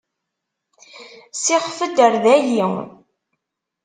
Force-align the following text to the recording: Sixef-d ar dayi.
Sixef-d 1.41 1.97
ar 2.05 2.13
dayi. 2.23 2.63